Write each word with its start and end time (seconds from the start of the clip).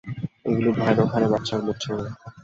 ওগুলো 0.47 0.69
ভয়ানকহারে 0.77 1.27
বাড়ছে, 1.31 1.51
আর 1.55 1.61
মরছেও 1.65 1.97
না। 1.97 2.11